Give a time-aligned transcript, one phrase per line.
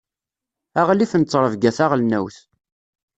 [0.79, 2.37] Aγlif n ttṛebga taγelnawt.